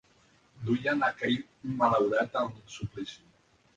Duien 0.69 1.03
aquell 1.09 1.37
malaurat 1.83 2.41
al 2.45 2.51
suplici. 2.77 3.21